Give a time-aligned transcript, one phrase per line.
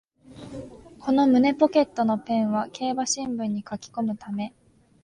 [0.99, 4.51] この胸ポケットのペンは競馬新聞に書きこむため